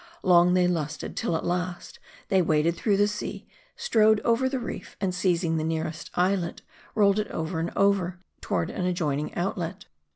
Long 0.23 0.55
they 0.55 0.67
lusted; 0.67 1.15
till 1.15 1.35
at 1.37 1.45
last, 1.45 1.99
they 2.29 2.41
waded 2.41 2.75
through 2.75 2.97
the 2.97 3.07
sea, 3.07 3.47
strode 3.75 4.19
over 4.21 4.49
the 4.49 4.57
reef, 4.57 4.97
and 4.99 5.13
seizing 5.13 5.57
the 5.57 5.63
nearest 5.63 6.09
islet, 6.15 6.63
rolled 6.95 7.19
it 7.19 7.27
over 7.27 7.59
and 7.59 7.71
over, 7.75 8.19
toward 8.41 8.71
an 8.71 8.87
adjoining 8.87 9.31
outlet. 9.35 9.85